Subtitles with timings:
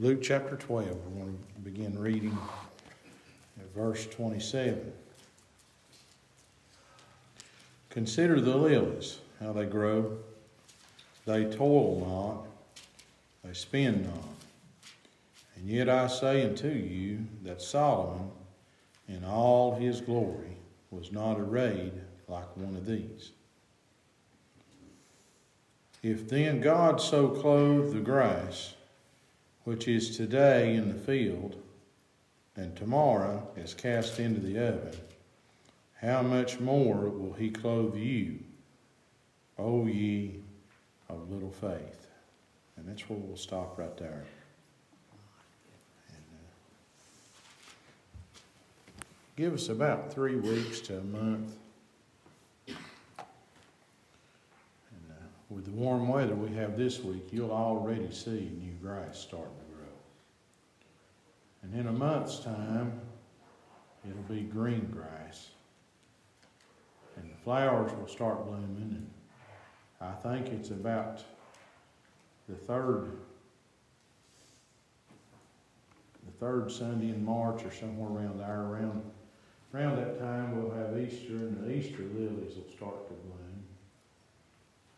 [0.00, 0.90] Luke chapter 12.
[0.90, 2.38] We're going to begin reading
[3.58, 4.92] at verse 27.
[7.90, 10.16] Consider the lilies, how they grow.
[11.26, 12.46] They toil not,
[13.42, 14.28] they spin not.
[15.56, 18.30] And yet I say unto you that Solomon,
[19.08, 20.58] in all his glory,
[20.92, 21.94] was not arrayed
[22.28, 23.32] like one of these.
[26.04, 28.74] If then God so clothed the grass,
[29.68, 31.54] which is today in the field,
[32.56, 34.98] and tomorrow is cast into the oven,
[36.00, 38.38] how much more will he clothe you,
[39.58, 40.40] O ye
[41.10, 42.08] of little faith?
[42.78, 44.24] And that's where we'll stop right there.
[46.08, 46.50] And, uh,
[49.36, 51.52] give us about three weeks to a month.
[52.70, 52.72] Uh,
[55.50, 59.67] with the warm weather we have this week, you'll already see new grass starting.
[61.62, 63.00] And in a month's time,
[64.04, 65.48] it'll be green grass
[67.20, 68.78] and the flowers will start blooming.
[68.80, 69.10] And
[70.00, 71.22] I think it's about
[72.48, 73.10] the third,
[76.24, 78.62] the third Sunday in March or somewhere around there.
[78.62, 79.02] Around
[79.74, 83.64] around that time, we'll have Easter, and the Easter lilies will start to bloom.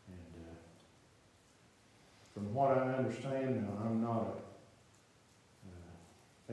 [0.09, 0.55] And uh,
[2.33, 4.50] from what I understand, now I'm not uh,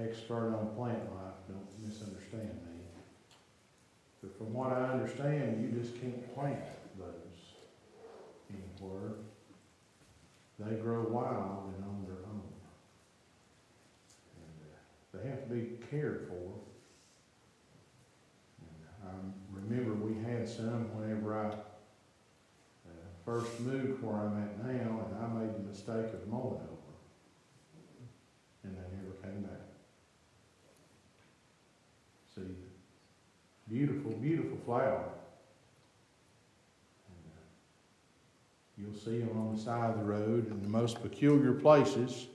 [0.01, 1.37] expert on plant life.
[1.47, 2.77] Don't misunderstand me.
[4.21, 6.59] But from what I understand, you just can't plant
[6.97, 7.37] those
[8.49, 9.13] anywhere.
[10.59, 12.41] They grow wild and on their own.
[14.35, 14.73] And uh,
[15.13, 16.53] they have to be cared for.
[18.61, 19.11] And I
[19.51, 21.49] remember we had some whenever I
[22.89, 22.91] uh,
[23.23, 26.93] first moved where I'm at now, and I made the mistake of mowing over.
[28.63, 29.67] And they never came back.
[32.33, 32.41] See,
[33.69, 35.03] beautiful, beautiful flower.
[37.09, 37.39] Uh,
[38.77, 42.27] You'll see them on the side of the road in the most peculiar places,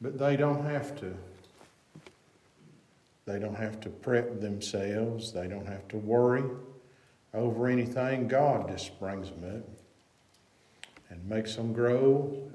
[0.00, 1.14] but they don't have to.
[3.24, 5.32] They don't have to prep themselves.
[5.32, 6.42] They don't have to worry
[7.34, 8.28] over anything.
[8.28, 9.68] God just brings them up
[11.08, 12.50] and makes them grow,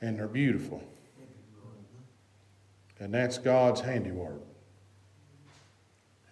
[0.00, 0.82] and they're beautiful.
[3.00, 4.42] And that's God's handiwork.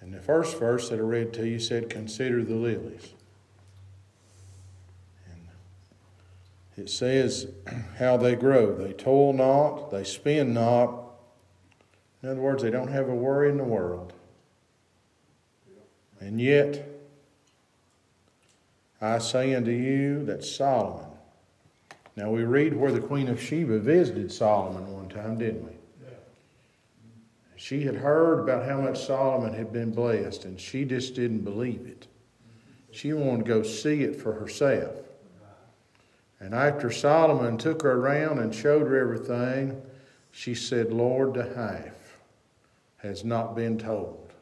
[0.09, 3.13] And the first verse that I read to you said, Consider the lilies.
[5.31, 5.49] And
[6.79, 7.49] it says
[7.99, 8.75] how they grow.
[8.75, 11.11] They toil not, they spin not.
[12.23, 14.15] In other words, they don't have a worry in the world.
[16.21, 16.89] And yet,
[19.03, 21.11] I say unto you that Solomon,
[22.17, 25.73] now we read where the Queen of Sheba visited Solomon one time, didn't we?
[27.59, 31.87] She had heard about how much Solomon had been blessed, and she just didn't believe
[31.87, 32.07] it.
[32.93, 34.95] She wanted to go see it for herself.
[36.39, 39.83] And after Solomon took her around and showed her everything,
[40.31, 42.19] she said, Lord, the half
[42.99, 44.33] has not been told.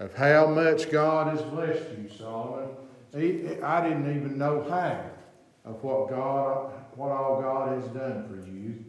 [0.00, 2.70] Of how much God has blessed you, Solomon.
[3.14, 5.06] I didn't even know half
[5.64, 8.84] of what God, what all God has done for you.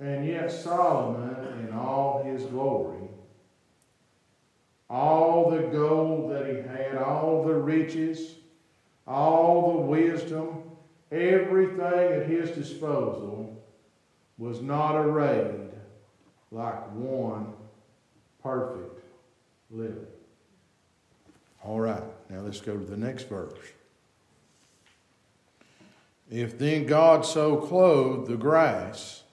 [0.00, 3.08] And yet, Solomon, in all his glory,
[4.90, 8.36] all the gold that he had, all the riches,
[9.06, 10.62] all the wisdom,
[11.10, 13.62] everything at his disposal
[14.38, 15.70] was not arrayed
[16.50, 17.52] like one
[18.42, 19.00] perfect
[19.70, 19.94] lily.
[21.64, 23.58] All right, now let's go to the next verse.
[26.30, 29.23] If then God so clothed the grass,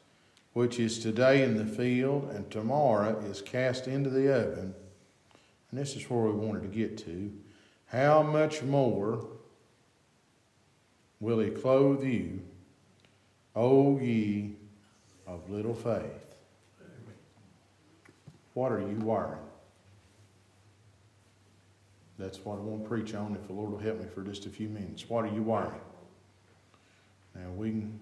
[0.53, 4.73] which is today in the field and tomorrow is cast into the oven.
[5.69, 7.31] And this is where we wanted to get to.
[7.87, 9.25] How much more
[11.19, 12.41] will he clothe you,
[13.55, 14.55] O ye
[15.25, 16.35] of little faith?
[18.53, 19.39] What are you wearing?
[22.19, 24.45] That's what I want to preach on if the Lord will help me for just
[24.45, 25.09] a few minutes.
[25.09, 25.71] What are you wearing?
[27.33, 27.99] Now we can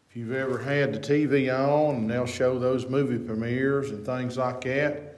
[0.00, 4.36] if you've ever had the TV on and they'll show those movie premieres and things
[4.36, 5.16] like that,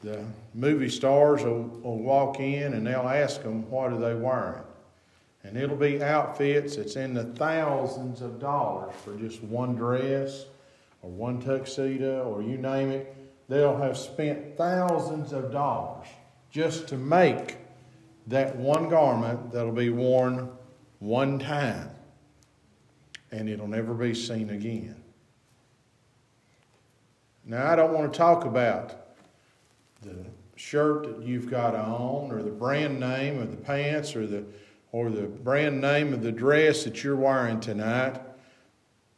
[0.00, 0.24] the
[0.54, 4.62] movie stars will, will walk in and they'll ask them, what are they wearing?
[5.44, 10.46] And it'll be outfits that's in the thousands of dollars for just one dress
[11.02, 13.14] or one tuxedo or you name it.
[13.50, 16.06] They'll have spent thousands of dollars
[16.50, 17.58] just to make
[18.28, 20.48] that one garment that'll be worn
[21.00, 21.91] one time.
[23.32, 25.02] And it'll never be seen again.
[27.44, 28.94] Now, I don't want to talk about
[30.02, 34.44] the shirt that you've got on, or the brand name of the pants, or the,
[34.92, 38.20] or the brand name of the dress that you're wearing tonight.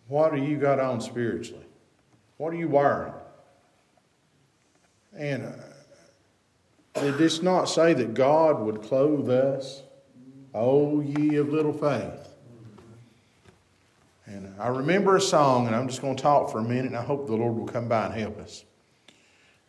[0.09, 1.67] What do you got on spiritually?
[2.39, 3.13] What are you wearing?
[5.17, 9.83] And uh, did this not say that God would clothe us?
[10.55, 12.24] O ye of little faith.
[14.27, 16.97] And I remember a song, and I'm just going to talk for a minute, and
[16.97, 18.65] I hope the Lord will come by and help us.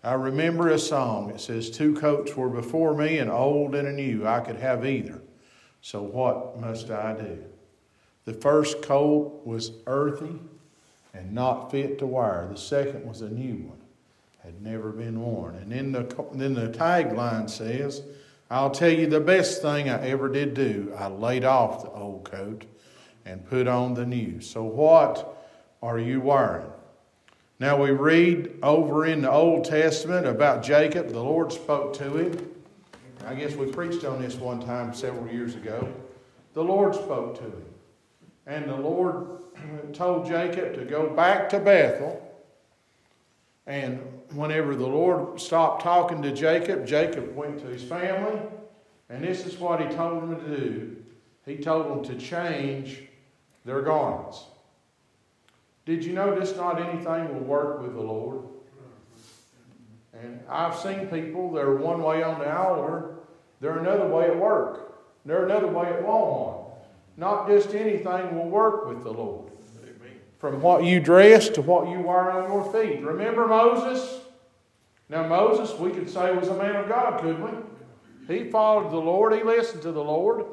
[0.04, 1.32] I remember a song.
[1.32, 4.26] It says, Two coats were before me, an old and a new.
[4.26, 5.22] I could have either.
[5.82, 7.44] So what must I do?
[8.26, 10.40] The first coat was earthy
[11.14, 12.48] and not fit to wear.
[12.52, 13.82] The second was a new one,
[14.44, 15.56] had never been worn.
[15.56, 18.04] And then the, then the tagline says,
[18.50, 20.94] I'll tell you the best thing I ever did do.
[20.98, 22.66] I laid off the old coat
[23.26, 24.40] and put on the new.
[24.40, 25.44] So, what
[25.82, 26.68] are you wearing?
[27.60, 31.10] Now, we read over in the Old Testament about Jacob.
[31.10, 32.52] The Lord spoke to him.
[33.26, 35.92] I guess we preached on this one time several years ago.
[36.54, 37.66] The Lord spoke to him.
[38.46, 39.42] And the Lord
[39.94, 42.22] told Jacob to go back to Bethel.
[43.66, 44.00] And
[44.34, 48.40] whenever the Lord stopped talking to Jacob, Jacob went to his family.
[49.10, 50.96] And this is what he told him to do.
[51.46, 53.04] He told them to change
[53.66, 54.46] their garments.
[55.86, 58.44] Did you notice not anything will work with the Lord?
[60.14, 63.16] And I've seen people, they're one way on the altar,
[63.60, 66.72] they're another way at work, they're another way at Walmart.
[67.18, 69.52] Not just anything will work with the Lord.
[70.40, 73.02] From what you dress to what you wear on your feet.
[73.02, 74.22] Remember Moses?
[75.10, 78.36] Now, Moses, we could say, was a man of God, couldn't we?
[78.36, 80.46] He followed the Lord, he listened to the Lord.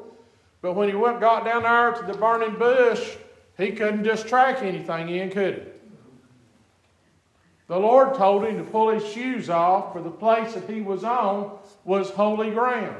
[0.63, 3.17] But when he went, got down there to the burning bush,
[3.57, 5.61] he couldn't just track anything in, could he?
[7.67, 11.03] The Lord told him to pull his shoes off, for the place that he was
[11.03, 12.95] on was holy ground.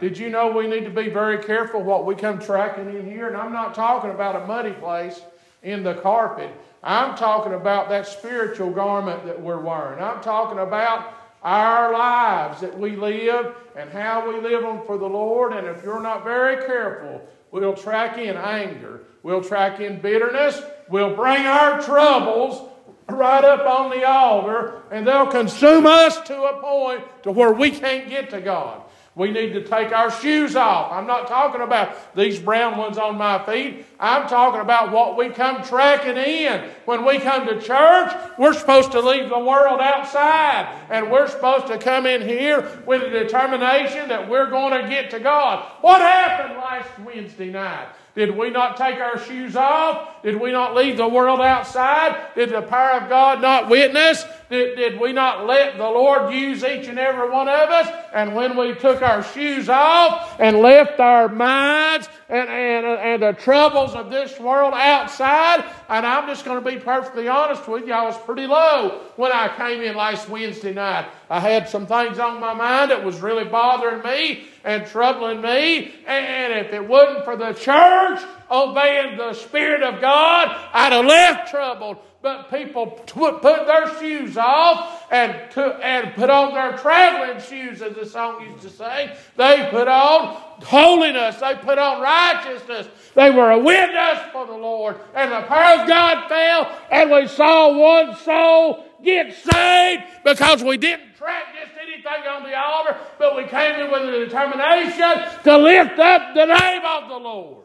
[0.00, 3.26] Did you know we need to be very careful what we come tracking in here?
[3.26, 5.22] And I'm not talking about a muddy place
[5.62, 6.50] in the carpet.
[6.82, 9.98] I'm talking about that spiritual garment that we're wearing.
[9.98, 15.06] I'm talking about our lives that we live and how we live them for the
[15.06, 15.52] Lord.
[15.52, 21.14] And if you're not very careful, we'll track in anger, we'll track in bitterness, we'll
[21.14, 22.68] bring our troubles
[23.08, 27.70] right up on the altar, and they'll consume us to a point to where we
[27.70, 28.82] can't get to God.
[29.14, 30.92] We need to take our shoes off.
[30.92, 33.84] I'm not talking about these brown ones on my feet.
[33.98, 36.70] I'm talking about what we come tracking in.
[36.88, 40.74] When we come to church, we're supposed to leave the world outside.
[40.88, 45.10] And we're supposed to come in here with a determination that we're going to get
[45.10, 45.70] to God.
[45.82, 47.88] What happened last Wednesday night?
[48.14, 50.22] Did we not take our shoes off?
[50.22, 52.34] Did we not leave the world outside?
[52.34, 54.24] Did the power of God not witness?
[54.50, 57.86] Did, did we not let the Lord use each and every one of us?
[58.14, 63.40] And when we took our shoes off and left our minds and, and, and the
[63.40, 67.92] troubles of this world outside, and I'm just going to be perfectly honest with you,
[67.94, 71.08] I was pretty low when I came in last Wednesday night.
[71.30, 75.94] I had some things on my mind that was really bothering me and troubling me.
[76.06, 78.20] And if it wasn't for the church
[78.50, 81.98] obeying the Spirit of God, I'd have left troubled.
[82.20, 88.04] But people put their shoes off and, and put on their traveling shoes, as the
[88.04, 89.16] song used to say.
[89.36, 91.36] They put on holiness.
[91.36, 92.88] They put on righteousness.
[93.14, 94.96] They were a witness for the Lord.
[95.14, 100.76] And the power of God fell, and we saw one soul get saved because we
[100.76, 105.58] didn't track just anything on the altar, but we came in with a determination to
[105.58, 107.64] lift up the name of the Lord.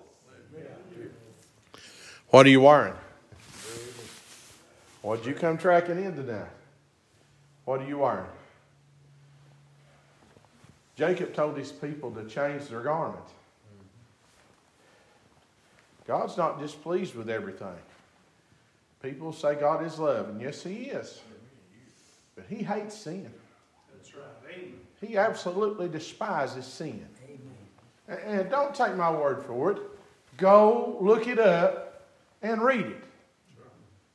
[2.29, 2.95] What are you wearing?
[5.03, 6.45] What'd you come tracking in today?
[7.65, 8.25] What are you wearing?
[10.95, 13.25] Jacob told his people to change their garment.
[16.05, 17.75] God's not displeased with everything.
[19.01, 21.21] People say God is love, and yes, He is.
[22.35, 23.29] But He hates sin.
[23.93, 24.23] That's right.
[24.53, 24.73] Amen.
[25.01, 27.05] He absolutely despises sin.
[28.07, 28.19] Amen.
[28.25, 29.79] And don't take my word for it.
[30.37, 32.05] Go look it up
[32.41, 33.03] and read it.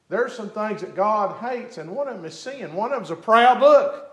[0.08, 2.73] There's some things that God hates, and one of them is sin.
[2.75, 4.08] One of them's a proud look.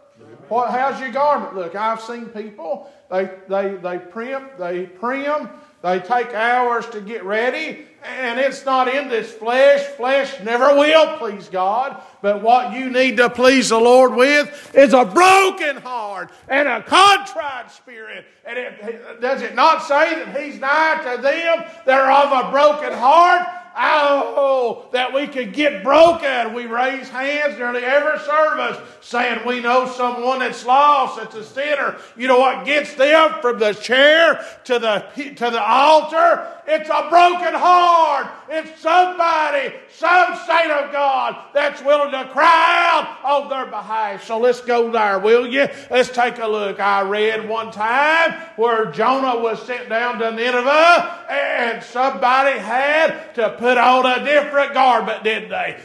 [0.49, 1.75] What, how's your garment look?
[1.75, 5.49] I've seen people, they, they, they primp, they prim,
[5.81, 9.81] they take hours to get ready, and it's not in this flesh.
[9.81, 12.01] Flesh never will please God.
[12.23, 16.81] But what you need to please the Lord with is a broken heart and a
[16.81, 18.25] contrite spirit.
[18.45, 22.51] And it, does it not say that He's nigh to them that are of a
[22.51, 23.47] broken heart?
[23.77, 26.53] Oh, that we could get broken.
[26.53, 31.97] We raise hands nearly every service saying we know someone that's lost, that's a sinner.
[32.15, 35.05] You know what gets them from the chair to the,
[35.35, 36.47] to the altar?
[36.67, 38.27] It's a broken heart.
[38.47, 44.23] It's somebody, some saint of God that's willing to cry out on their behalf.
[44.25, 45.67] So let's go there, will you?
[45.89, 46.79] Let's take a look.
[46.79, 53.49] I read one time where Jonah was sent down to Nineveh and somebody had to
[53.57, 55.79] put on a different garment, didn't they?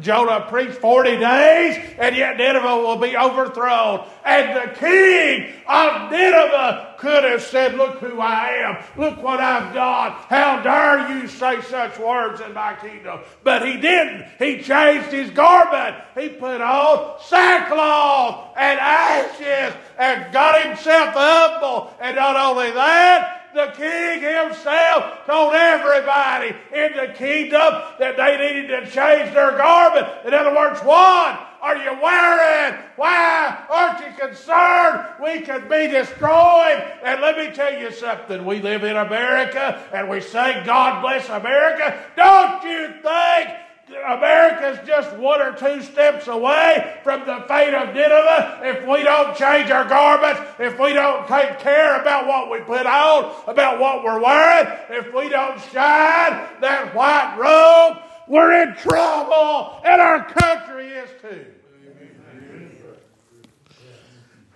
[0.00, 4.06] Jonah preached 40 days and yet Nineveh will be overthrown.
[4.24, 8.84] And the king of Nineveh could have said, Look who I am.
[8.96, 10.12] Look what I've done.
[10.28, 13.20] How dare you say such words in my kingdom?
[13.44, 14.26] But he didn't.
[14.38, 15.96] He changed his garment.
[16.18, 21.92] He put on sackcloth and ashes and got himself humble.
[22.00, 28.68] And not only that, the king himself told everybody in the kingdom that they needed
[28.68, 30.06] to change their garment.
[30.26, 32.80] In other words, what are you wearing?
[32.96, 35.06] Why aren't you concerned?
[35.22, 36.82] We could be destroyed.
[37.02, 38.44] And let me tell you something.
[38.44, 42.02] We live in America and we say, God bless America.
[42.16, 43.56] Don't you think
[43.88, 49.36] America's just one or two steps away from the fate of Nineveh if we don't
[49.36, 54.02] change our garments, if we don't take care about what we put on, about what
[54.02, 60.88] we're wearing, if we don't shine that white robe, we're in trouble, and our country
[60.88, 61.46] is too.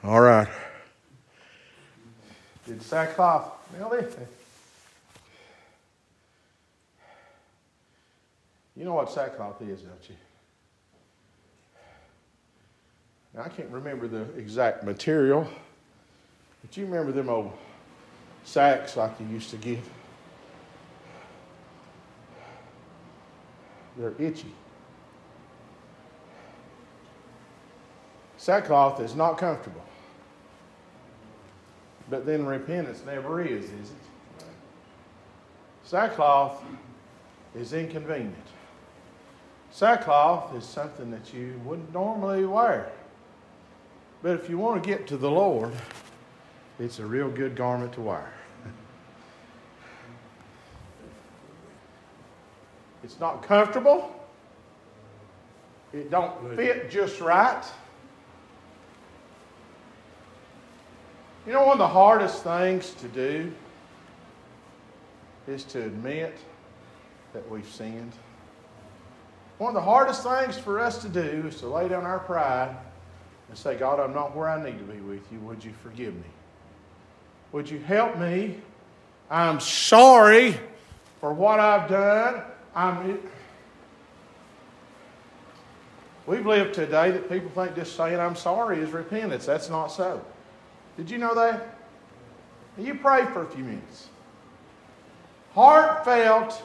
[0.02, 0.48] All right.
[2.66, 4.06] Did sackcloth, Millie?
[8.76, 10.14] You know what sackcloth is, don't you?
[13.34, 15.46] Now, I can't remember the exact material,
[16.62, 17.52] but you remember them old
[18.44, 19.86] sacks like you used to give?
[23.96, 24.54] They're itchy.
[28.36, 29.84] Sackcloth is not comfortable.
[32.08, 34.44] But then repentance never is, is it?
[35.84, 36.62] Sackcloth
[37.54, 38.34] is inconvenient.
[39.70, 42.90] Sackcloth is something that you wouldn't normally wear.
[44.22, 45.72] But if you want to get to the Lord,
[46.78, 48.32] it's a real good garment to wear.
[53.10, 54.14] It's not comfortable.
[55.92, 57.64] It don't fit just right.
[61.44, 63.52] You know, one of the hardest things to do
[65.48, 66.38] is to admit
[67.32, 68.12] that we've sinned.
[69.58, 72.76] One of the hardest things for us to do is to lay down our pride
[73.48, 75.40] and say, God, I'm not where I need to be with you.
[75.40, 76.30] Would you forgive me?
[77.50, 78.60] Would you help me?
[79.28, 80.56] I'm sorry
[81.20, 82.44] for what I've done.
[82.74, 83.18] I'm.
[86.26, 89.46] We've lived today that people think just saying I'm sorry is repentance.
[89.46, 90.24] That's not so.
[90.96, 91.76] Did you know that?
[92.78, 94.08] You pray for a few minutes.
[95.54, 96.62] Heartfelt,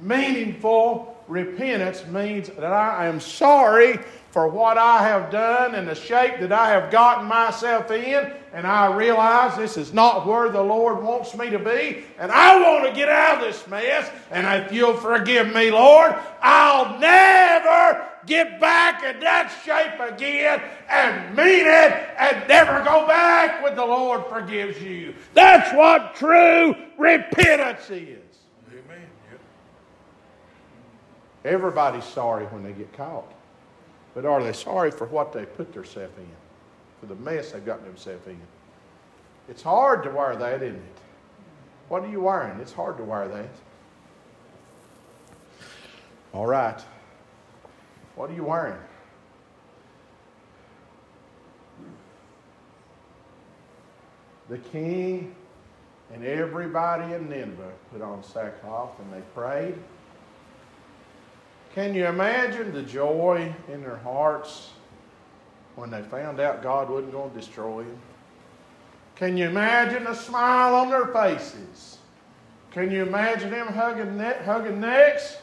[0.00, 3.98] meaningful repentance means that I am sorry
[4.34, 8.66] for what I have done and the shape that I have gotten myself in, and
[8.66, 12.84] I realize this is not where the Lord wants me to be, and I want
[12.84, 14.10] to get out of this mess.
[14.32, 20.60] And if you'll forgive me, Lord, I'll never get back in that shape again
[20.90, 25.14] and mean it and never go back when the Lord forgives you.
[25.34, 28.18] That's what true repentance is.
[28.68, 29.06] Amen.
[31.44, 33.33] Everybody's sorry when they get caught.
[34.14, 36.28] But are they sorry for what they put themselves in?
[37.00, 38.40] For the mess they've gotten themselves in?
[39.48, 40.98] It's hard to wear that, isn't it?
[41.88, 42.58] What are you wearing?
[42.60, 43.50] It's hard to wear that.
[46.32, 46.80] All right.
[48.16, 48.78] What are you wearing?
[54.48, 55.34] The king
[56.12, 59.74] and everybody in Nineveh put on sackcloth and they prayed.
[61.74, 64.70] Can you imagine the joy in their hearts
[65.74, 67.98] when they found out God wasn't going to destroy them?
[69.16, 71.98] Can you imagine the smile on their faces?
[72.70, 75.38] Can you imagine them hugging, ne- hugging necks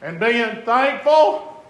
[0.00, 1.64] and being thankful?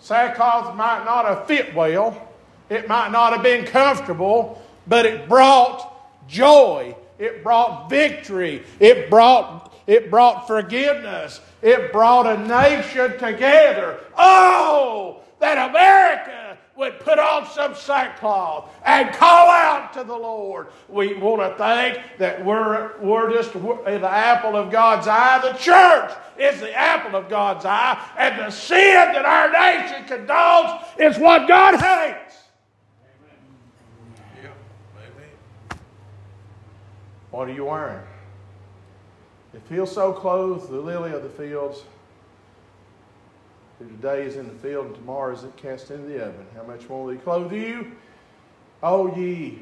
[0.00, 2.30] Sackcloth might not have fit well,
[2.68, 6.96] it might not have been comfortable, but it brought joy.
[7.18, 8.64] It brought victory.
[8.80, 11.40] It brought it brought forgiveness.
[11.62, 14.00] It brought a nation together.
[14.16, 20.68] Oh, that America would put on some sackcloth and call out to the Lord.
[20.88, 25.40] We want to think that we're, we're just the apple of God's eye.
[25.40, 30.82] The church is the apple of God's eye, and the sin that our nation condones
[30.98, 32.36] is what God hates.
[35.70, 35.78] Amen.
[37.30, 38.04] What are you wearing?
[39.54, 41.82] If he'll so clothe the lily of the fields,
[43.78, 46.88] who today is in the field and tomorrow is cast into the oven, how much
[46.88, 47.92] more will he clothe you?
[48.82, 49.60] O ye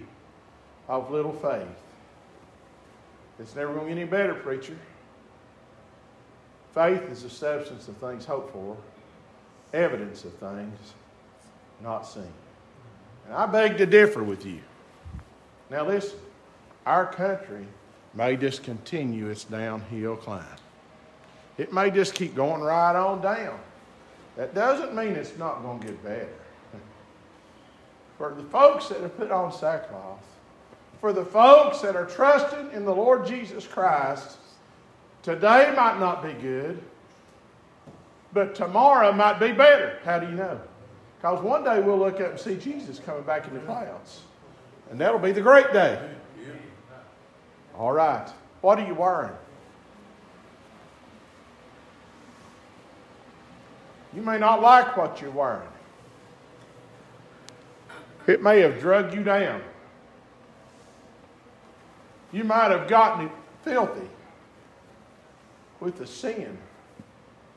[0.89, 1.67] of little faith.
[3.39, 4.77] It's never going to get any better, preacher.
[6.75, 8.77] Faith is the substance of things hoped for,
[9.73, 10.79] evidence of things
[11.83, 12.33] not seen.
[13.27, 14.61] And I beg to differ with you.
[15.71, 16.19] Now, listen,
[16.87, 17.67] our country
[18.15, 20.45] may just continue its downhill climb.
[21.59, 23.59] It may just keep going right on down.
[24.37, 26.29] That doesn't mean it's not going to get better.
[28.19, 30.21] For the folks that have put on sackcloth,
[31.03, 34.37] for the folks that are trusting in the Lord Jesus Christ,
[35.25, 36.81] today might not be good,
[38.33, 39.99] but tomorrow might be better.
[40.05, 40.61] How do you know?
[41.21, 44.21] Because one day we'll look up and see Jesus coming back in the clouds.
[44.93, 46.09] And that'll be the great day.
[47.79, 48.29] All right.
[48.61, 49.35] What are you wearing?
[54.15, 55.69] You may not like what you're wearing.
[58.27, 59.63] It may have drug you down.
[62.31, 64.09] You might have gotten it filthy
[65.81, 66.57] with the sin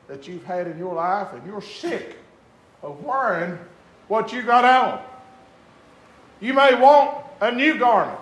[0.08, 2.16] that you've had in your life, and you're sick
[2.82, 3.58] of wearing
[4.08, 5.00] what you got on.
[6.40, 8.20] You may want a new garment.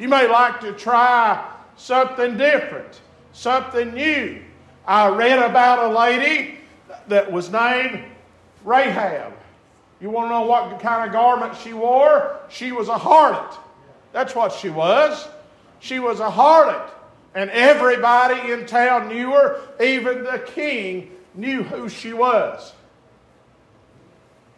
[0.00, 3.02] You may like to try something different,
[3.34, 4.42] something new.
[4.86, 6.56] I read about a lady
[7.08, 8.04] that was named
[8.64, 9.34] Rahab.
[10.00, 12.40] You want to know what kind of garment she wore?
[12.48, 13.54] She was a harlot.
[14.12, 15.28] That's what she was.
[15.80, 16.88] She was a harlot.
[17.34, 19.60] And everybody in town knew her.
[19.82, 22.72] Even the king knew who she was.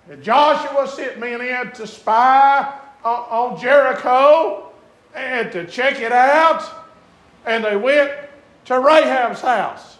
[0.08, 4.68] And Joshua sent men in to spy uh, on Jericho
[5.14, 6.64] and to check it out.
[7.44, 8.12] And they went
[8.66, 9.98] to Rahab's house.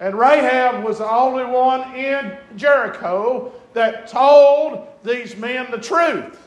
[0.00, 6.38] And Rahab was the only one in Jericho that told these men the truth.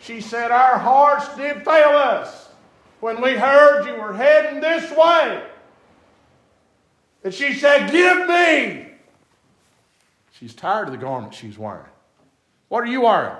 [0.00, 2.48] She said, Our hearts did fail us
[3.00, 5.42] when we heard you were heading this way.
[7.24, 8.86] And she said, Give me.
[10.32, 11.86] She's tired of the garment she's wearing.
[12.68, 13.36] What are you wearing?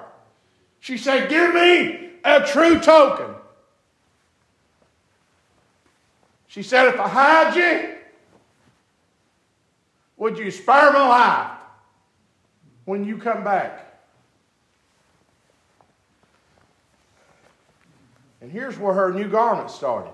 [0.86, 3.34] She said, Give me a true token.
[6.46, 7.96] She said, If I hide you,
[10.16, 11.50] would you spare my life
[12.84, 13.98] when you come back?
[18.40, 20.12] And here's where her new garment started.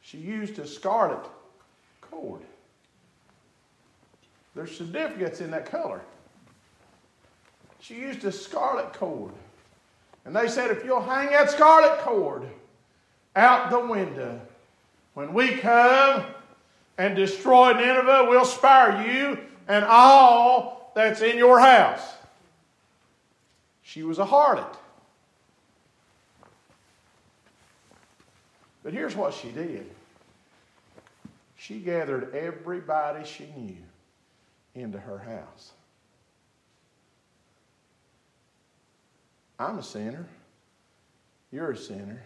[0.00, 1.24] She used a scarlet
[2.00, 2.42] cord.
[4.56, 6.00] There's significance in that color.
[7.82, 9.32] She used a scarlet cord.
[10.24, 12.48] And they said, if you'll hang that scarlet cord
[13.34, 14.40] out the window,
[15.14, 16.24] when we come
[16.96, 22.14] and destroy Nineveh, we'll spare you and all that's in your house.
[23.82, 24.76] She was a harlot.
[28.84, 29.90] But here's what she did
[31.56, 33.76] she gathered everybody she knew
[34.74, 35.72] into her house.
[39.62, 40.26] I'm a sinner.
[41.50, 42.22] You're a sinner.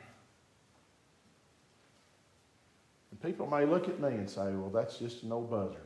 [3.10, 5.80] And people may look at me and say, well, that's just an old buzzard.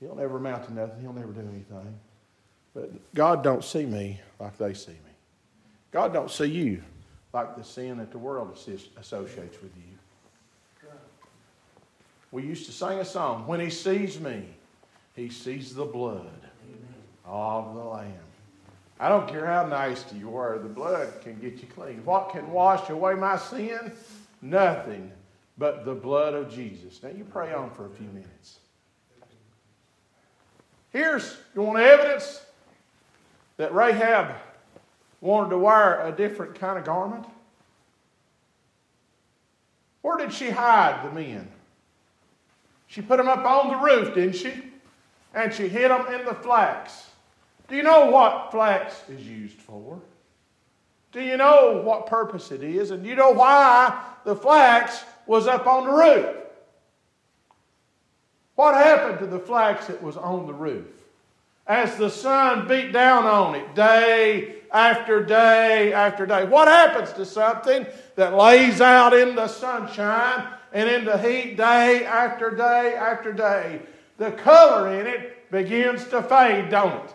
[0.00, 1.00] He'll never amount to nothing.
[1.00, 1.98] He'll never do anything.
[2.74, 4.98] But God don't see me like they see me.
[5.90, 6.82] God don't see you
[7.32, 9.82] like the sin that the world associates with you.
[12.30, 14.44] We used to sing a song, When He Sees Me,
[15.16, 16.40] He Sees the Blood
[17.24, 18.12] of the Lamb.
[19.00, 22.04] I don't care how nasty you are, the blood can get you clean.
[22.04, 23.92] What can wash away my sin?
[24.42, 25.12] Nothing
[25.56, 27.02] but the blood of Jesus.
[27.02, 28.58] Now you pray on for a few minutes.
[30.90, 32.44] Here's, you want evidence
[33.56, 34.34] that Rahab
[35.20, 37.26] wanted to wear a different kind of garment?
[40.02, 41.48] Where did she hide the men?
[42.86, 44.52] She put them up on the roof, didn't she?
[45.34, 47.10] And she hid them in the flax.
[47.68, 50.00] Do you know what flax is used for?
[51.12, 52.90] Do you know what purpose it is?
[52.90, 56.36] And do you know why the flax was up on the roof?
[58.54, 60.86] What happened to the flax that was on the roof?
[61.66, 66.44] As the sun beat down on it day after day after day.
[66.46, 72.04] What happens to something that lays out in the sunshine and in the heat day
[72.04, 73.80] after day after day?
[74.16, 77.14] The color in it begins to fade, don't it?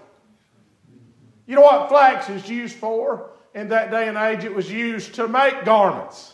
[1.46, 3.32] You know what flax is used for?
[3.54, 6.34] In that day and age, it was used to make garments.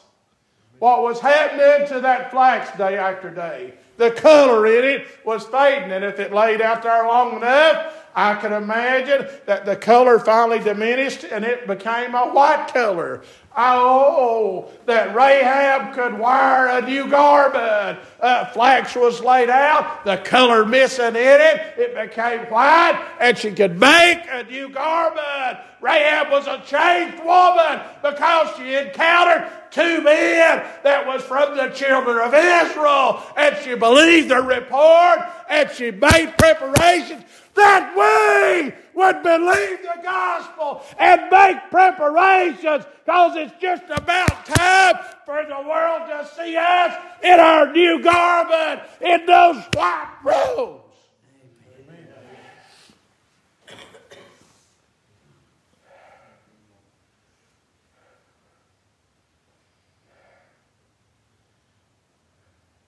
[0.80, 3.74] What was happening to that flax day after day?
[3.98, 8.36] The color in it was fading, and if it laid out there long enough, I
[8.36, 13.22] could imagine that the color finally diminished and it became a white color.
[13.56, 18.00] Oh, that Rahab could wear a new garment.
[18.20, 23.52] Uh, flax was laid out, the color missing in it, it became white, and she
[23.52, 25.60] could make a new garment.
[25.82, 32.18] Rahab was a changed woman because she encountered two men that was from the children
[32.18, 35.20] of Israel, and she believed their report,
[35.50, 37.24] and she made preparations
[37.60, 44.96] that we would believe the gospel and make preparations because it's just about time
[45.26, 50.84] for the world to see us in our new garment, in those white robes.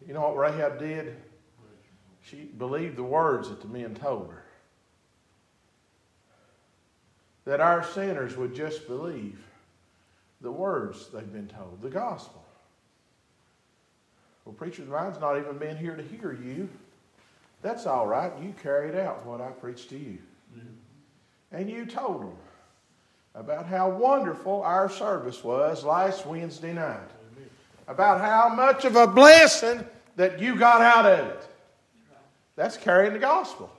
[0.08, 1.16] You know what Rahab did?
[2.22, 4.41] She believed the words that the men told her
[7.52, 9.38] that our sinners would just believe
[10.40, 12.42] the words they've been told, the gospel.
[14.46, 16.70] Well, preacher, mine's not even been here to hear you.
[17.62, 18.32] That's all right.
[18.42, 20.18] You carried out what I preached to you.
[20.58, 21.58] Mm-hmm.
[21.58, 22.36] And you told them
[23.36, 27.10] about how wonderful our service was last Wednesday night.
[27.90, 29.84] About how much of a blessing
[30.16, 31.48] that you got out of it.
[32.56, 33.70] That's carrying the gospel.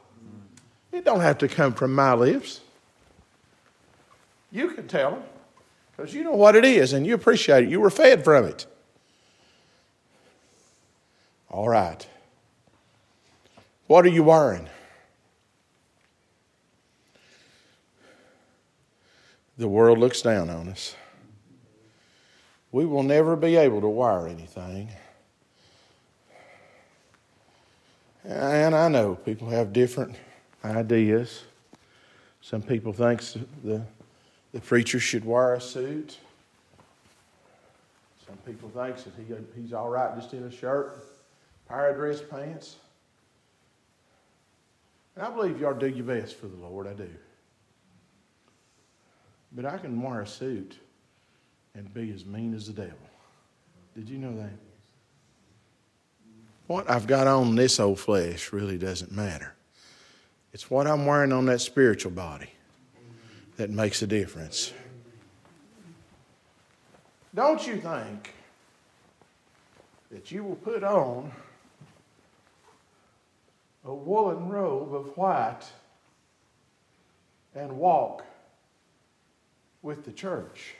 [0.92, 2.60] It don't have to come from my lips.
[4.52, 5.22] You can tell them
[5.96, 7.70] because you know what it is and you appreciate it.
[7.70, 8.66] You were fed from it.
[11.48, 12.06] All right.
[13.86, 14.68] What are you wearing?
[19.58, 20.96] The world looks down on us.
[22.72, 24.88] We will never be able to wire anything.
[28.24, 30.16] And I know people have different
[30.64, 31.44] ideas.
[32.40, 33.22] Some people think
[33.62, 33.82] the
[34.52, 36.18] the preacher should wear a suit.
[38.26, 41.04] Some people think that he, he's all right just in a shirt,
[41.68, 42.76] pair of dress pants.
[45.16, 47.10] And I believe to do your best for the Lord, I do.
[49.52, 50.78] But I can wear a suit
[51.74, 52.96] and be as mean as the devil.
[53.94, 54.52] Did you know that?
[56.66, 59.54] What I've got on this old flesh really doesn't matter.
[60.54, 62.50] It's what I'm wearing on that spiritual body
[63.56, 64.72] that makes a difference.
[67.34, 68.34] Don't you think
[70.10, 71.32] that you will put on
[73.84, 75.62] a woolen robe of white
[77.54, 78.24] and walk
[79.82, 80.74] with the church?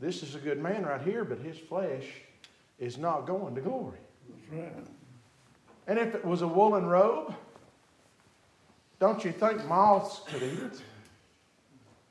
[0.00, 2.04] This is a good man right here, but his flesh
[2.78, 3.98] is not going to glory.
[4.50, 4.72] Right.
[5.86, 7.34] And if it was a woolen robe,
[9.02, 10.80] don't you think moths could eat it?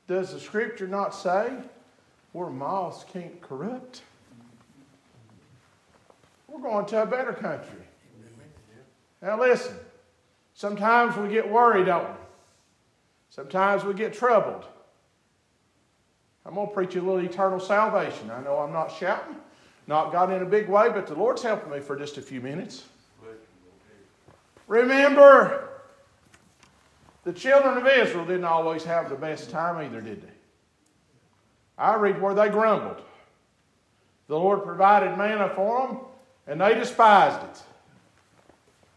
[0.08, 1.50] Does the scripture not say
[2.32, 4.02] where moths can't corrupt?
[6.48, 7.78] We're going to a better country.
[9.22, 9.74] Now listen,
[10.52, 12.16] sometimes we get worried, don't we?
[13.30, 14.66] Sometimes we get troubled.
[16.44, 18.30] I'm going to preach a little eternal salvation.
[18.30, 19.36] I know I'm not shouting,
[19.86, 22.42] not got in a big way, but the Lord's helping me for just a few
[22.42, 22.84] minutes.
[24.68, 25.71] Remember,
[27.24, 30.32] the children of Israel didn't always have the best time either, did they?
[31.78, 33.02] I read where they grumbled.
[34.28, 35.98] The Lord provided manna for them,
[36.46, 37.62] and they despised it.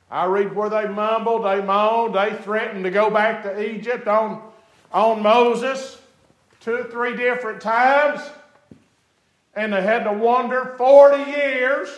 [0.10, 4.42] I read where they mumbled, they moaned, they threatened to go back to Egypt on,
[4.92, 6.00] on Moses
[6.62, 8.22] two or three different times.
[9.56, 11.90] And they had to wander 40 years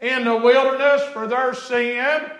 [0.00, 2.30] in the wilderness for their sin.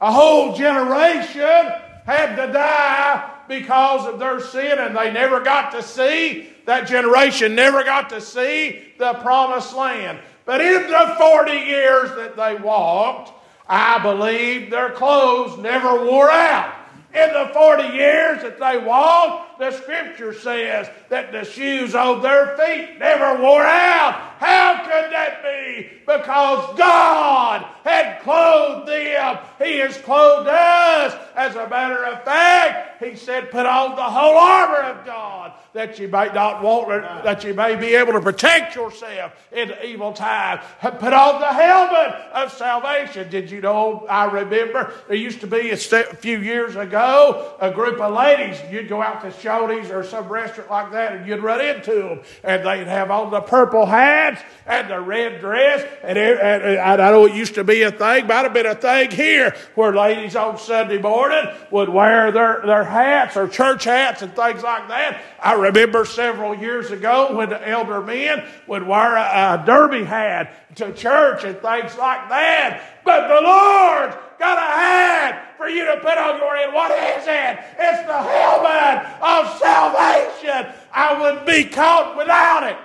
[0.00, 1.72] A whole generation
[2.06, 7.54] had to die because of their sin, and they never got to see, that generation
[7.54, 10.18] never got to see the promised land.
[10.44, 13.32] But in the 40 years that they walked,
[13.68, 16.74] I believe their clothes never wore out.
[17.12, 22.56] In the 40 years that they walked, the scripture says that the shoes on their
[22.56, 24.14] feet never wore out.
[24.38, 25.88] How could that be?
[26.06, 29.38] Because God had clothed them.
[29.62, 31.14] He has clothed us.
[31.36, 35.98] As a matter of fact, He said, put on the whole armor of God that
[35.98, 40.12] you may not want, that you may be able to protect yourself in the evil
[40.12, 40.60] time.
[40.80, 43.30] Put on the helmet of salvation.
[43.30, 44.06] Did you know?
[44.08, 48.58] I remember there used to be a few years ago a group of ladies.
[48.70, 52.64] You'd go out to Or some restaurant like that, and you'd run into them, and
[52.64, 55.84] they'd have on the purple hats and the red dress.
[56.02, 58.74] And, and, and I know it used to be a thing, might have been a
[58.74, 64.22] thing here, where ladies on Sunday morning would wear their, their hats or church hats
[64.22, 65.20] and things like that.
[65.42, 70.76] I remember several years ago when the elder men would wear a, a derby hat
[70.76, 72.82] to church and things like that.
[73.04, 76.72] But the Lord's got a hat for you to put on your head.
[76.72, 77.58] What is it?
[77.78, 80.74] It's the helmet of salvation.
[80.92, 82.76] I wouldn't be caught without it.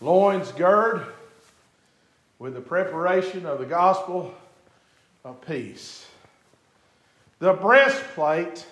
[0.00, 1.06] Loins gird
[2.38, 4.34] with the preparation of the gospel
[5.24, 6.06] of peace.
[7.38, 8.66] The breastplate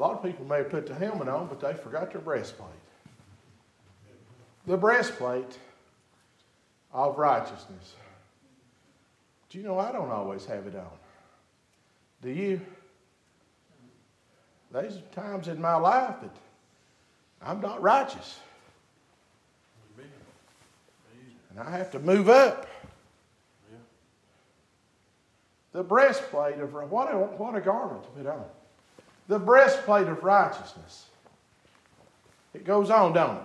[0.00, 2.70] A lot of people may have put the helmet on, but they forgot their breastplate.
[4.66, 5.58] The breastplate
[6.90, 7.96] of righteousness.
[9.50, 10.86] Do you know I don't always have it on?
[12.22, 12.62] Do you?
[14.72, 16.36] There's times in my life that
[17.42, 18.40] I'm not righteous.
[21.50, 22.66] And I have to move up.
[25.72, 28.46] The breastplate of what a, what a garment to put on
[29.30, 31.06] the breastplate of righteousness.
[32.52, 33.38] It goes on, don't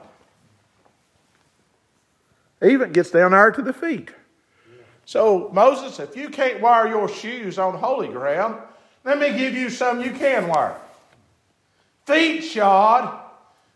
[2.61, 2.71] it?
[2.71, 4.09] Even gets down there to the feet.
[5.05, 8.59] So, Moses, if you can't wear your shoes on holy ground,
[9.03, 10.75] let me give you some you can wear.
[12.07, 13.19] Feet shod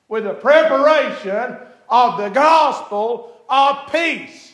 [0.07, 4.53] with the preparation of the gospel of peace.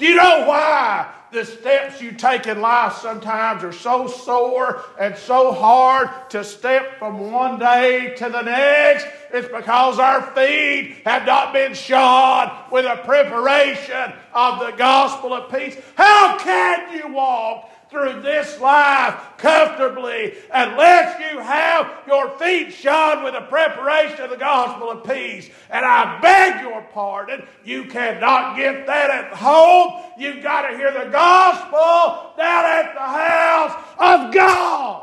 [0.00, 5.16] Do you know why the steps you take in life sometimes are so sore and
[5.16, 9.06] so hard to step from one day to the next.
[9.32, 15.50] It's because our feet have not been shod with a preparation of the gospel of
[15.50, 15.76] peace.
[15.96, 23.32] How can you walk through this life comfortably unless you have your feet shod with
[23.32, 25.48] the preparation of the gospel of peace.
[25.70, 30.02] And I beg your pardon, you cannot get that at home.
[30.18, 35.02] You've got to hear the gospel down at the house of God.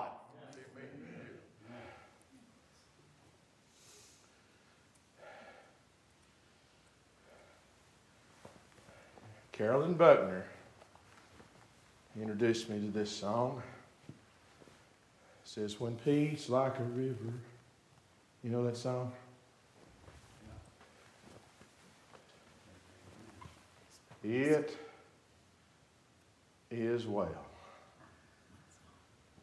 [9.52, 10.46] Carolyn Buckner
[12.16, 13.62] he introduced me to this song.
[14.10, 14.16] It
[15.46, 17.34] says, When peace like a river.
[18.44, 19.12] You know that song?
[24.24, 24.78] It
[26.70, 27.46] is well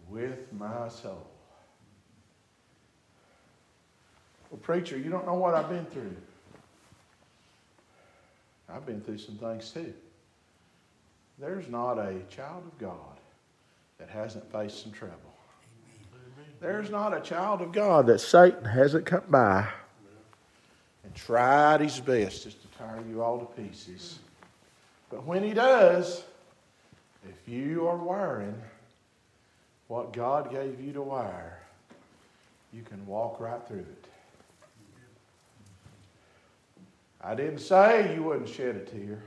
[0.09, 1.27] with my soul.
[4.51, 6.17] Well, preacher, you don't know what I've been through.
[8.69, 9.93] I've been through some things too.
[11.41, 13.19] There's not a child of God
[13.99, 15.17] that hasn't faced some trouble.
[16.61, 19.67] There's not a child of God that Satan hasn't come by
[21.03, 24.19] and tried his best just to tear you all to pieces.
[25.09, 26.25] But when he does,
[27.27, 28.61] if you are wearing
[29.89, 31.63] what God gave you to wear,
[32.73, 34.07] you can walk right through it.
[37.23, 39.23] I didn't say you wouldn't shed a tear.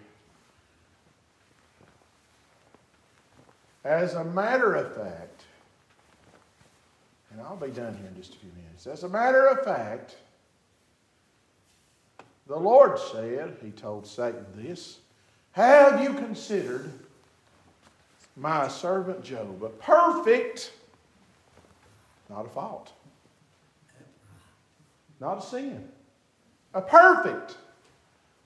[3.84, 5.44] As a matter of fact,
[7.32, 8.88] and I'll be done here in just a few minutes.
[8.88, 10.16] As a matter of fact,
[12.48, 15.00] the Lord said, He told Satan this,
[15.52, 16.92] Have you considered
[18.36, 20.72] my servant Job, a perfect,
[22.30, 22.92] not a fault,
[25.20, 25.90] not a sin,
[26.74, 27.58] a perfect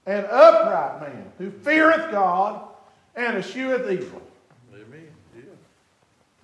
[0.06, 2.62] and upright man who feareth God
[3.16, 4.22] and escheweth evil?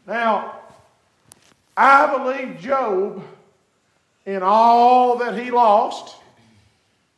[0.05, 0.59] Now,
[1.75, 3.23] I believe Job,
[4.25, 6.15] in all that he lost,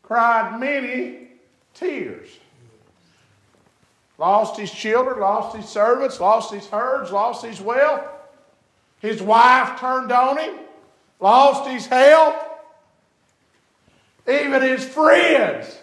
[0.03, 1.27] cried many
[1.73, 2.29] tears.
[4.17, 8.01] Lost his children, lost his servants, lost his herds, lost his wealth.
[8.99, 10.55] His wife turned on him,
[11.19, 12.35] lost his health.
[14.27, 15.77] Even his friends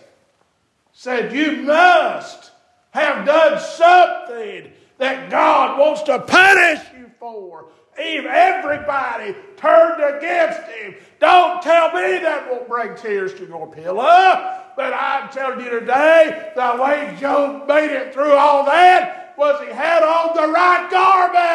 [0.93, 2.51] said, You must
[2.91, 6.81] have done something that God wants to punish
[7.23, 7.67] you for.
[8.03, 10.95] Even everybody turned against him.
[11.21, 14.59] Don't tell me that won't bring tears to your pillow.
[14.75, 19.73] But I'm telling you today, the way Job made it through all that was he
[19.73, 21.52] had on the right garment.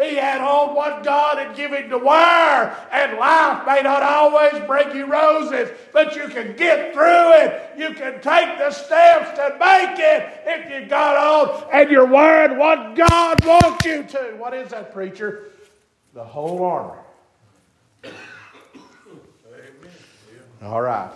[0.00, 2.86] He had on what God had given to wear.
[2.92, 7.72] And life may not always bring you roses, but you can get through it.
[7.76, 12.58] You can take the steps to make it if you got on and you're wearing
[12.58, 14.36] what God wants you to.
[14.38, 15.50] What is that, preacher?
[16.14, 17.02] The whole armor.
[18.04, 18.14] Amen.
[20.62, 21.10] All right.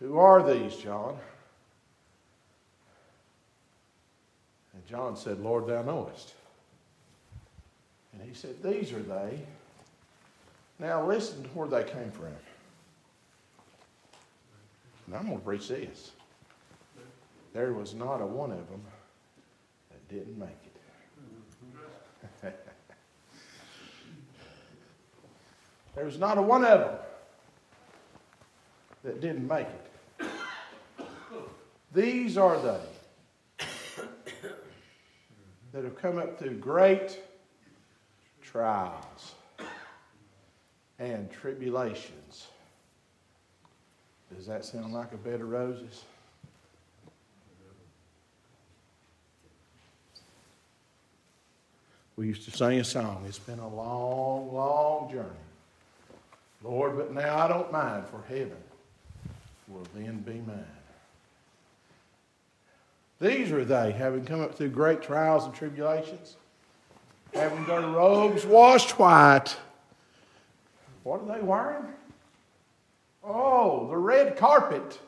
[0.00, 1.16] Who are these, John?
[4.84, 6.34] And John said, Lord, thou knowest.
[8.12, 9.40] And he said, These are they.
[10.78, 12.26] Now listen to where they came from.
[15.06, 16.12] And I'm going to preach this.
[17.52, 18.82] There was not a one of them
[19.90, 20.48] that didn't make
[22.42, 22.54] it.
[25.94, 26.98] there was not a one of them
[29.04, 29.90] that didn't make it.
[31.92, 32.80] These are they
[35.74, 37.18] that have come up through great
[38.40, 39.34] trials
[41.00, 42.46] and tribulations.
[44.34, 46.04] Does that sound like a bed of roses?
[52.16, 53.24] We used to sing a song.
[53.26, 55.28] It's been a long, long journey.
[56.62, 58.56] Lord, but now I don't mind, for heaven
[59.66, 60.83] will then be mine.
[63.24, 66.36] These are they, having come up through great trials and tribulations,
[67.32, 69.56] having their robes washed white.
[71.04, 71.86] What are they wearing?
[73.26, 74.98] Oh, the red carpet.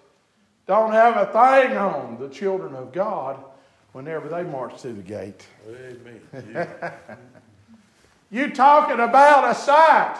[0.66, 3.36] Don't have a thing on the children of God
[3.92, 5.46] whenever they march through the gate.
[5.68, 6.70] Amen.
[8.30, 10.16] you talking about a sight.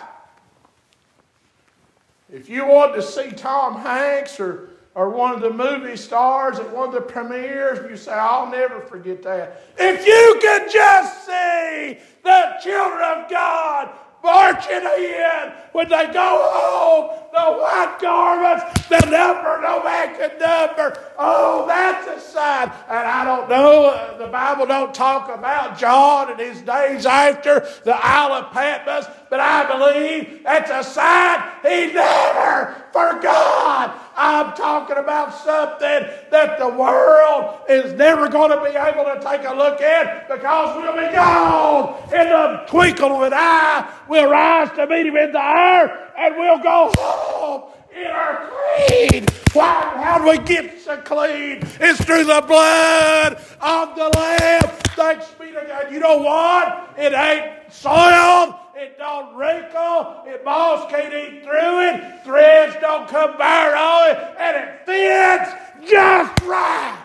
[2.31, 6.75] If you want to see Tom Hanks or or one of the movie stars at
[6.75, 9.63] one of the premieres, you say, I'll never forget that.
[9.77, 13.91] If you could just see the children of God
[14.25, 21.06] marching in when they go home, the white garments, the number no man can number.
[21.19, 22.71] Oh, that's a sign.
[22.89, 27.67] And I don't know, uh, the Bible don't talk about John and his days after
[27.85, 34.03] the Isle of Patmos, but I believe that's a sign he never forgot.
[34.17, 39.47] I'm talking about something that the world is never going to be able to take
[39.47, 43.93] a look at because we'll be gone in the twinkle of an eye.
[44.09, 49.27] We'll rise to meet him in the air and we'll go home in our clean.
[49.53, 51.63] Why, how do we get so clean?
[51.81, 54.77] It's through the blood of the Lamb.
[54.95, 55.93] Thanks be to God.
[55.93, 56.95] You know what?
[56.99, 58.55] It ain't soiled.
[58.75, 60.23] It don't wrinkle.
[60.27, 62.25] It moss can't eat through it.
[62.25, 64.19] Threads don't come bare on it.
[64.39, 67.03] And it fits just right.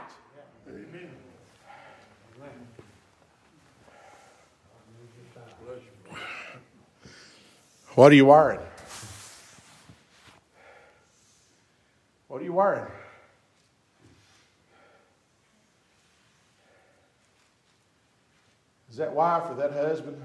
[7.96, 8.60] What are you wearing?
[12.62, 12.92] What are you wearing?
[18.92, 20.22] Is that wife or that husband?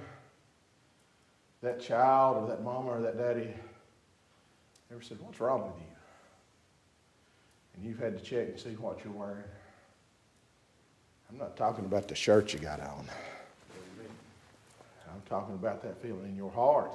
[1.63, 3.49] that child or that mama or that daddy
[4.93, 5.87] ever said, What's wrong with you?
[7.75, 9.43] And you've had to check and see what you're wearing.
[11.31, 13.09] I'm not talking about the shirt you got on.
[15.09, 16.93] I'm talking about that feeling in your heart.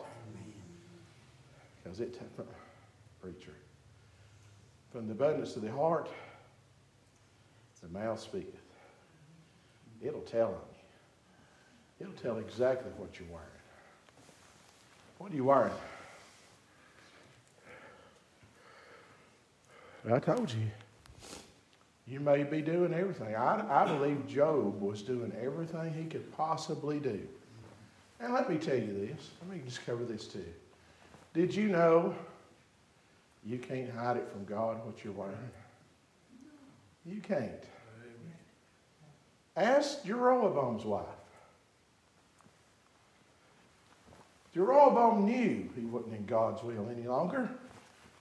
[1.83, 2.21] Because it,
[3.21, 3.55] preacher,
[4.91, 6.09] from the abundance of the heart,
[7.81, 8.61] the mouth speaketh.
[10.01, 12.07] It'll tell on you.
[12.07, 13.47] It'll tell exactly what you're wearing.
[15.17, 15.73] What are you wearing?
[20.11, 20.67] I told you.
[22.07, 23.35] You may be doing everything.
[23.35, 27.19] I, I believe Job was doing everything he could possibly do.
[28.19, 29.29] And let me tell you this.
[29.41, 30.43] Let me just cover this too.
[31.33, 32.15] Did you know
[33.45, 35.35] you can't hide it from God what you're wearing?
[37.05, 37.63] You can't.
[39.57, 41.05] Ask Jeroboam's wife.
[44.53, 47.49] Jeroboam knew he wasn't in God's will any longer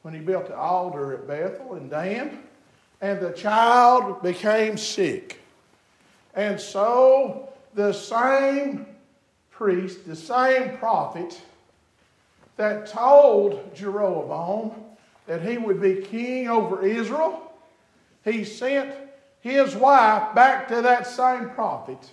[0.03, 2.43] when he built the altar at Bethel and Dan,
[3.01, 5.41] and the child became sick.
[6.35, 8.87] And so the same
[9.51, 11.41] priest, the same prophet,
[12.57, 14.73] that told Jeroboam
[15.31, 17.53] that he would be king over Israel,
[18.25, 18.93] he sent
[19.39, 22.11] his wife back to that same prophet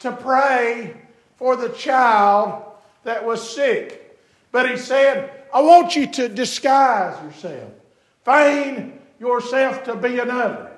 [0.00, 0.96] to pray
[1.36, 2.64] for the child
[3.04, 4.18] that was sick.
[4.50, 7.70] But he said, I want you to disguise yourself,
[8.24, 10.72] feign yourself to be another.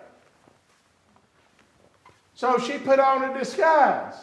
[2.35, 4.17] So she put on a disguise.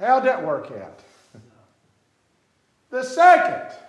[0.00, 0.98] How'd that work out?
[2.90, 3.81] The second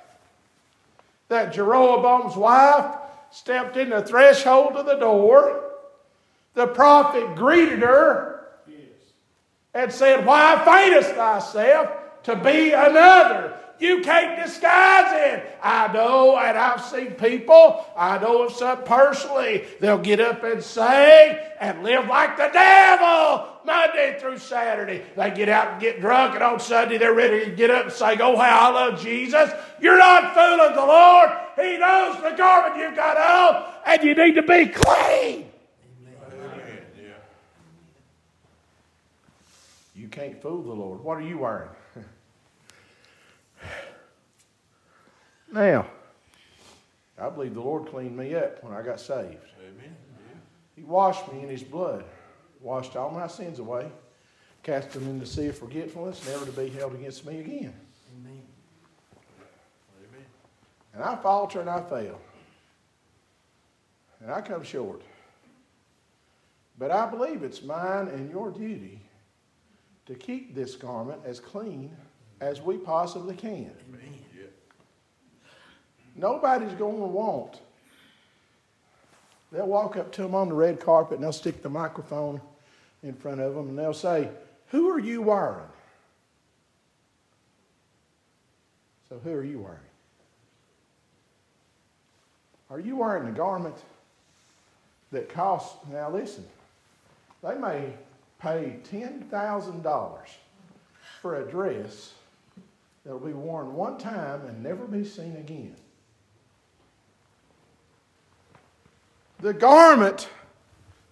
[1.33, 2.95] that Jeroboam's wife
[3.31, 5.71] stepped in the threshold of the door,
[6.53, 8.45] the prophet greeted her
[9.73, 11.89] and said, Why faintest thyself
[12.23, 13.57] to be another?
[13.79, 15.57] You can't disguise it.
[15.61, 20.63] I know, and I've seen people, I know of some personally, they'll get up and
[20.63, 25.03] sing and live like the devil Monday through Saturday.
[25.15, 27.93] They get out and get drunk, and on Sunday they're ready to get up and
[27.93, 29.49] say, Oh, how I love Jesus.
[29.81, 31.29] You're not fooling the Lord.
[31.55, 35.49] He knows the garment you've got on, and you need to be clean.
[39.95, 41.03] You can't fool the Lord.
[41.03, 41.69] What are you wearing?
[45.53, 45.87] Now,
[47.17, 49.37] I believe the Lord cleaned me up when I got saved.
[49.59, 49.95] Amen.
[50.75, 52.03] He washed me in His blood,
[52.59, 53.89] washed all my sins away,
[54.63, 57.73] cast them in the sea of forgetfulness, never to be held against me again.
[58.17, 58.41] Amen.
[59.99, 60.25] Amen.
[60.93, 62.19] And I falter and I fail.
[64.21, 65.01] And I come short.
[66.79, 68.99] But I believe it's mine and your duty
[70.05, 71.95] to keep this garment as clean
[72.41, 73.71] as we possibly can.
[76.15, 77.59] Nobody's going to want.
[79.51, 82.41] They'll walk up to them on the red carpet and they'll stick the microphone
[83.03, 84.29] in front of them and they'll say,
[84.67, 85.67] Who are you wearing?
[89.09, 89.77] So, who are you wearing?
[92.71, 93.75] Are you wearing the garment
[95.11, 95.77] that costs?
[95.91, 96.45] Now, listen,
[97.43, 97.93] they may
[98.39, 100.17] pay $10,000
[101.21, 102.13] for a dress
[103.05, 105.75] that will be worn one time and never be seen again.
[109.43, 110.29] The garment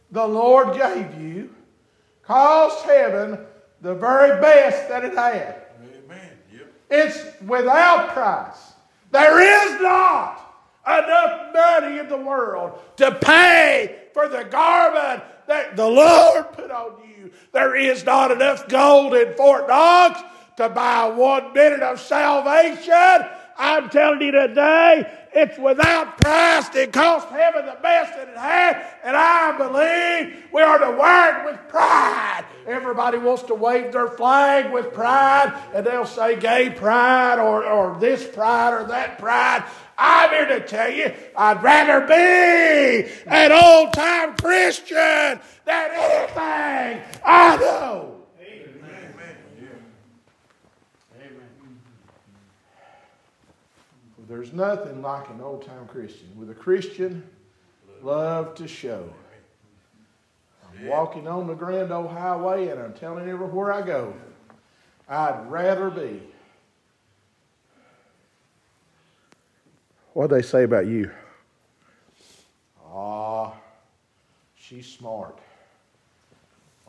[0.09, 1.53] the Lord gave you
[2.23, 3.37] cost heaven
[3.81, 5.63] the very best that it had.
[5.83, 6.29] Amen.
[6.53, 6.73] Yep.
[6.89, 8.71] It's without price.
[9.11, 10.55] There is not
[10.87, 17.01] enough money in the world to pay for the garment that the Lord put on
[17.05, 17.33] you.
[17.51, 20.21] There is not enough gold in Fort Knox
[20.55, 23.27] to buy one minute of salvation.
[23.61, 26.73] I'm telling you today, it's without price.
[26.75, 31.37] It cost heaven the best that it had, and I believe we are to wear
[31.37, 32.43] it with pride.
[32.65, 37.99] Everybody wants to wave their flag with pride, and they'll say gay pride or, or
[37.99, 39.63] this pride or that pride.
[39.95, 47.57] I'm here to tell you, I'd rather be an old time Christian than anything I
[47.57, 48.10] know.
[54.31, 56.29] There's nothing like an old time Christian.
[56.37, 57.21] With a Christian,
[58.01, 59.13] love to show.
[60.63, 64.13] I'm walking on the grand old highway and I'm telling everywhere I go,
[65.09, 66.21] I'd rather be.
[70.13, 71.11] What they say about you?
[72.89, 73.51] Ah,
[74.55, 75.39] she's smart.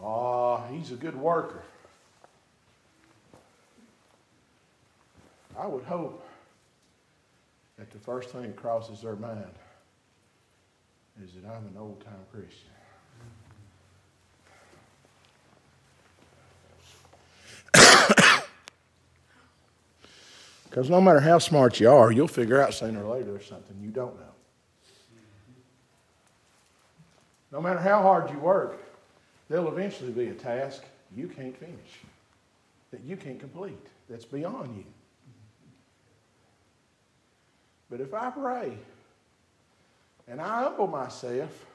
[0.00, 1.64] Ah, he's a good worker.
[5.58, 6.24] I would hope
[7.82, 9.44] that the first thing that crosses their mind
[11.20, 12.68] is that I'm an old time Christian.
[20.70, 23.90] Because no matter how smart you are, you'll figure out sooner or later something you
[23.90, 24.26] don't know.
[27.50, 28.80] No matter how hard you work,
[29.48, 30.84] there'll eventually be a task
[31.16, 31.98] you can't finish,
[32.92, 34.84] that you can't complete, that's beyond you.
[37.92, 38.72] But if I pray
[40.26, 41.66] and I humble myself,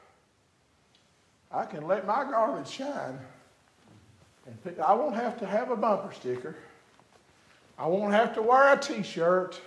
[1.52, 3.20] I can let my garment shine.
[4.48, 6.56] And pick, I won't have to have a bumper sticker.
[7.78, 9.62] I won't have to wear a t shirt.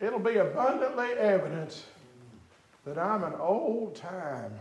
[0.00, 1.84] It'll be abundantly evident
[2.84, 4.52] that I'm an old time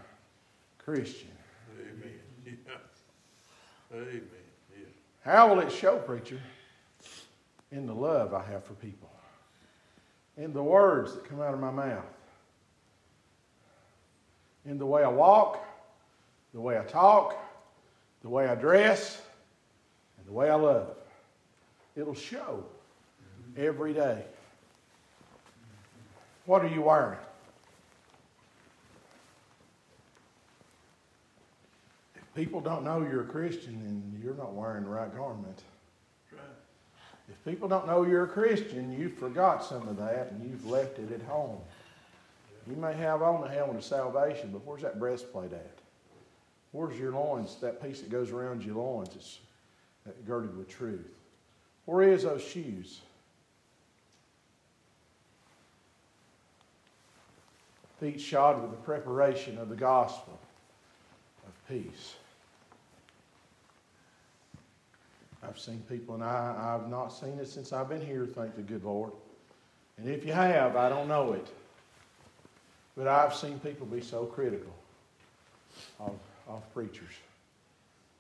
[0.78, 1.32] Christian.
[1.82, 2.12] Amen.
[2.46, 2.76] Yeah.
[3.92, 4.22] Amen.
[4.78, 4.86] Yeah.
[5.26, 6.40] How will it show, preacher?
[7.72, 9.10] In the love I have for people
[10.40, 12.06] in the words that come out of my mouth,
[14.66, 15.64] in the way I walk,
[16.54, 17.36] the way I talk,
[18.22, 19.22] the way I dress,
[20.18, 20.96] and the way I love.
[21.96, 22.64] It'll show
[23.58, 24.24] every day.
[26.46, 27.20] What are you wearing?
[32.16, 35.64] If people don't know you're a Christian, then you're not wearing the right garment.
[37.30, 41.00] If people don't know you're a Christian, you forgot some of that and you've left
[41.00, 41.60] it at home.
[42.68, 45.78] You may have on the helmet of salvation, but where's that breastplate at?
[46.72, 49.40] Where's your loins, that piece that goes around your loins
[50.06, 51.08] that's girded with truth?
[51.86, 53.02] Where is those shoes?
[58.00, 60.40] Feet shod with the preparation of the gospel
[61.48, 62.16] of peace.
[65.42, 68.62] I've seen people, and I, I've not seen it since I've been here, thank the
[68.62, 69.12] good Lord.
[69.98, 71.48] And if you have, I don't know it.
[72.98, 74.74] But I've seen people be so critical
[76.00, 76.16] of,
[76.48, 77.14] of preachers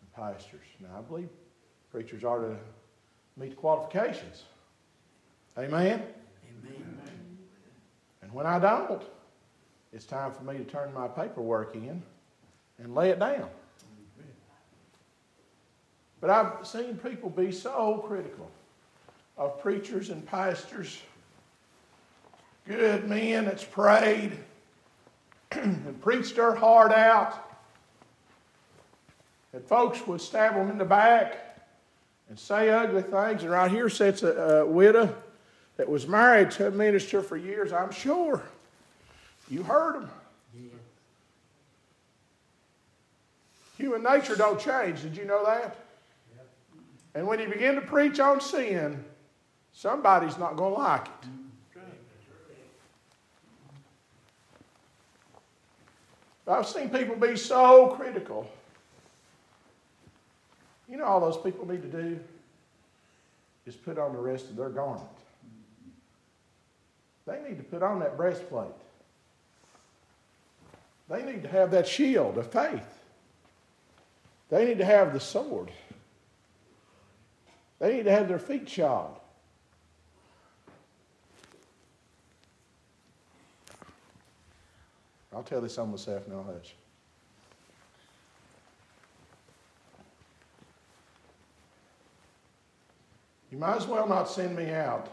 [0.01, 0.65] and pastors.
[0.80, 1.30] Now, I believe
[1.91, 2.55] preachers are to
[3.36, 4.43] meet the qualifications.
[5.57, 6.03] Amen?
[6.63, 6.99] Amen.
[8.22, 9.01] And when I don't,
[9.91, 12.01] it's time for me to turn my paperwork in
[12.78, 13.49] and lay it down.
[16.22, 18.49] But I've seen people be so critical
[19.38, 21.01] of preachers and pastors,
[22.67, 24.34] good men that's prayed
[25.51, 27.45] and preached their heart out.
[29.53, 31.63] And folks would stab them in the back
[32.28, 33.41] and say ugly things.
[33.43, 35.15] And right here sits a, a widow
[35.78, 38.43] that was married to a minister for years, I'm sure.
[39.49, 40.09] You heard them.
[43.78, 45.01] Human nature don't change.
[45.01, 45.78] Did you know that?
[47.16, 49.03] And when you begin to preach on sin,
[49.74, 51.30] somebody's not going to like it.
[56.49, 58.49] I've seen people be so critical.
[60.88, 62.20] You know, all those people need to do
[63.68, 65.05] is put on the rest of their garment.
[67.28, 68.72] They need to put on that breastplate.
[71.07, 72.88] They need to have that shield of faith.
[74.49, 75.70] They need to have the sword.
[77.80, 79.17] They need to have their feet shod.
[85.34, 86.75] I'll tell this on myself now, hush.
[93.51, 95.09] You might as well not send me out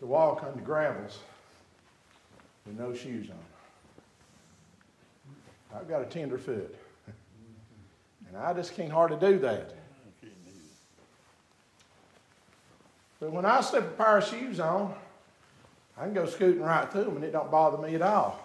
[0.00, 1.18] to walk on the gravels
[2.66, 3.36] with no shoes on.
[5.78, 6.74] I've got a tender foot.
[8.28, 9.74] And I just can't hardly do that.
[13.24, 14.94] But when I slip a pair of shoes on,
[15.96, 18.38] I can go scooting right through them and it don't bother me at all.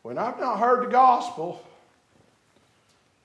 [0.00, 1.62] When I've not heard the gospel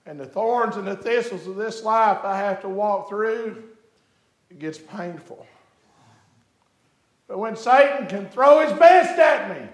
[0.06, 3.64] and the thorns and the thistles of this life I have to walk through,
[4.50, 5.48] it gets painful.
[7.30, 9.66] But when Satan can throw his best at me,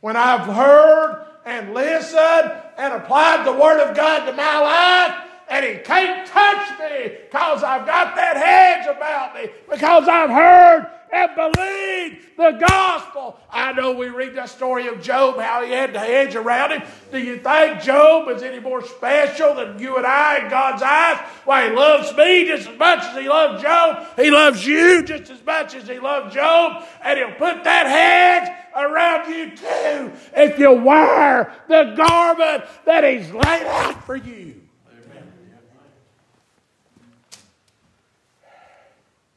[0.00, 5.64] when I've heard and listened and applied the Word of God to my life, and
[5.64, 11.34] he can't touch me because I've got that hedge about me, because I've heard and
[11.34, 13.38] believed the gospel.
[13.50, 16.82] I know we read that story of Job, how he had the hedge around him.
[17.10, 21.18] Do you think Job is any more special than you and I in God's eyes?
[21.44, 24.06] Why, he loves me just as much as he loves Job.
[24.16, 26.84] He loves you just as much as he loves Job.
[27.02, 33.30] And he'll put that hedge around you too if you wear the garment that he's
[33.32, 34.57] laid out for you.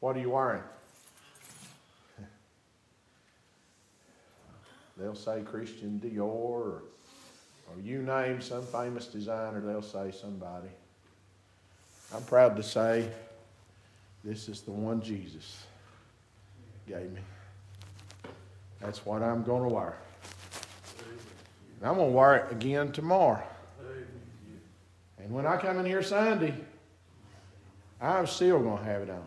[0.01, 0.63] What are you wearing?
[4.97, 6.83] They'll say Christian Dior or,
[7.67, 10.67] or you name some famous designer, they'll say somebody.
[12.13, 13.07] I'm proud to say
[14.23, 15.63] this is the one Jesus
[16.87, 17.21] gave me.
[18.79, 19.97] That's what I'm going to wear.
[21.79, 23.43] And I'm going to wear it again tomorrow.
[25.19, 26.53] And when I come in here Sunday,
[28.01, 29.23] I'm still going to have it on.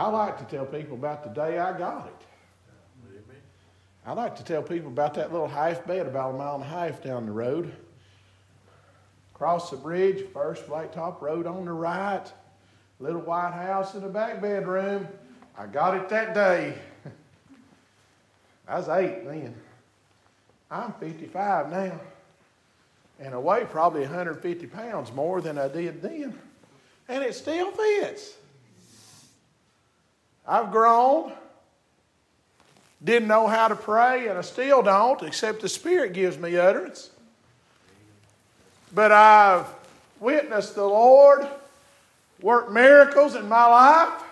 [0.00, 2.26] I like to tell people about the day I got it.
[4.06, 6.66] I like to tell people about that little half bed about a mile and a
[6.66, 7.70] half down the road.
[9.34, 12.24] Across the bridge, first blacktop road on the right,
[12.98, 15.06] little white house in the back bedroom.
[15.58, 16.78] I got it that day.
[18.68, 19.54] I was eight then.
[20.70, 22.00] I'm 55 now.
[23.18, 26.38] And I weigh probably 150 pounds more than I did then.
[27.06, 28.36] And it still fits.
[30.46, 31.32] I've grown,
[33.02, 37.10] didn't know how to pray, and I still don't, except the Spirit gives me utterance.
[38.92, 39.66] But I've
[40.18, 41.46] witnessed the Lord
[42.42, 44.22] work miracles in my life.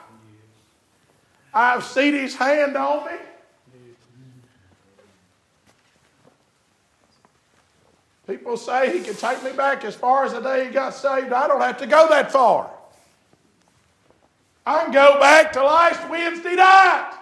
[1.55, 3.19] I've seen His hand on me.
[8.27, 11.33] People say He can take me back as far as the day He got saved.
[11.33, 12.71] I don't have to go that far.
[14.69, 17.15] I can go back to last Wednesday night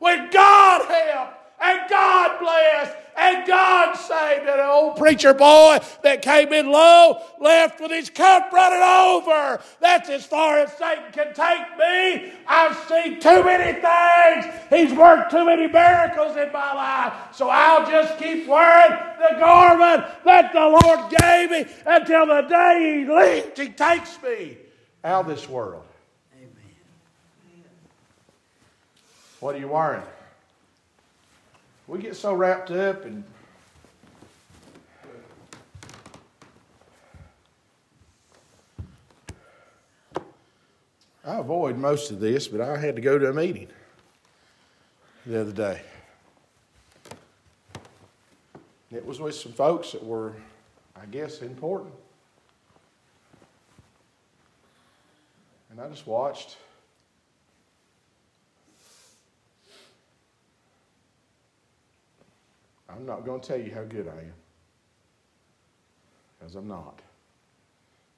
[0.00, 6.52] when God helped and God blessed and God saved an old preacher boy that came
[6.52, 9.62] in low, left with his cup running over.
[9.78, 12.32] That's as far as Satan can take me.
[12.48, 14.54] I've seen too many things.
[14.68, 17.12] He's worked too many miracles in my life.
[17.32, 22.98] So I'll just keep wearing the garment that the Lord gave me until the day
[22.98, 24.58] He leaves, He takes me
[25.04, 25.84] out of this world.
[26.34, 26.48] Amen.
[29.40, 30.02] What are you wearing?
[31.86, 33.24] We get so wrapped up and
[41.24, 43.68] I avoid most of this, but I had to go to a meeting
[45.24, 45.82] the other day.
[48.90, 50.32] It was with some folks that were,
[50.96, 51.92] I guess, important.
[55.70, 56.56] And I just watched
[62.88, 64.32] I'm not going to tell you how good I am,
[66.38, 67.00] because I'm not.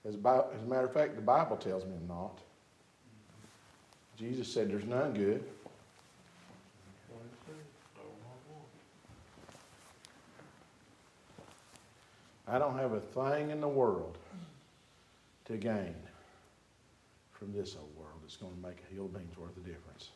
[0.07, 2.39] As, as a matter of fact, the Bible tells me I'm not.
[4.17, 5.43] Jesus said there's none good.
[12.47, 14.19] I don't have a thing in the world
[15.45, 15.95] to gain
[17.31, 20.11] from this old world that's going to make a hill beans worth of difference.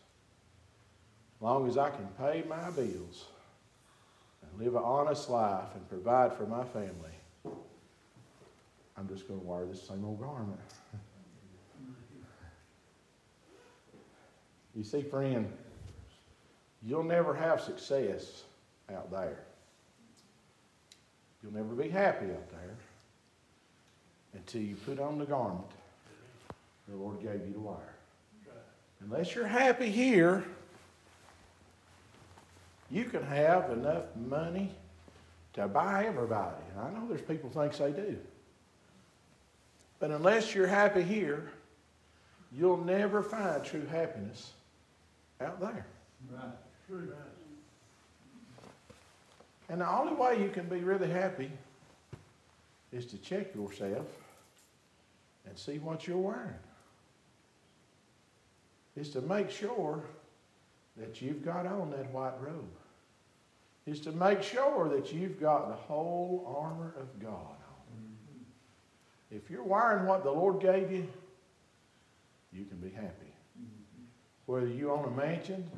[1.38, 3.26] As long as I can pay my bills
[4.58, 7.10] live an honest life and provide for my family,
[8.96, 10.60] I'm just going to wear this same old garment.
[14.74, 15.52] you see, friend,
[16.82, 18.44] you'll never have success
[18.92, 19.40] out there.
[21.42, 22.76] You'll never be happy out there
[24.34, 25.70] until you put on the garment
[26.88, 27.94] the Lord gave you to wear.
[29.00, 30.44] Unless you're happy here,
[32.90, 34.70] you can have enough money
[35.54, 36.62] to buy everybody.
[36.72, 38.18] And I know there's people thinks they do.
[40.00, 41.50] But unless you're happy here,
[42.52, 44.52] you'll never find true happiness
[45.40, 45.86] out there.
[46.30, 46.42] Right.
[46.86, 47.08] True.
[47.10, 48.68] Right.
[49.68, 51.50] And the only way you can be really happy
[52.92, 54.06] is to check yourself
[55.46, 56.54] and see what you're wearing.
[58.96, 60.04] Is to make sure
[60.96, 62.70] that you've got on that white robe
[63.86, 67.96] is to make sure that you've got the whole armor of God on.
[67.96, 69.36] Mm-hmm.
[69.36, 71.06] If you're wearing what the Lord gave you,
[72.52, 73.32] you can be happy.
[73.60, 74.04] Mm-hmm.
[74.46, 75.68] Whether you own a mansion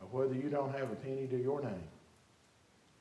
[0.00, 1.88] or whether you don't have a penny to your name,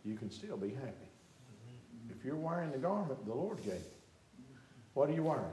[0.05, 0.87] you can still be happy.
[0.87, 2.17] Mm-hmm.
[2.17, 4.55] If you're wearing the garment the Lord gave you,
[4.93, 5.43] what are you wearing?